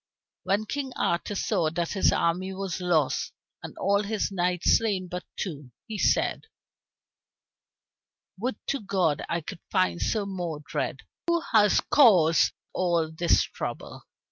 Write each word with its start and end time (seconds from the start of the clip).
When 0.41 0.65
King 0.65 0.93
Arthur 0.97 1.35
saw 1.35 1.69
that 1.69 1.91
his 1.91 2.11
army 2.11 2.55
was 2.55 2.81
lost 2.81 3.33
and 3.61 3.77
all 3.77 4.01
his 4.01 4.31
knights 4.31 4.77
slain 4.79 5.07
but 5.07 5.23
two, 5.37 5.69
he 5.85 5.99
said, 5.99 6.47
"Would 8.39 8.55
to 8.65 8.79
God 8.79 9.21
I 9.29 9.41
could 9.41 9.59
find 9.69 10.01
Sir 10.01 10.25
Modred, 10.25 11.01
who 11.27 11.41
has 11.51 11.81
caused 11.81 12.51
all 12.73 13.11
this 13.11 13.43
trouble." 13.43 14.05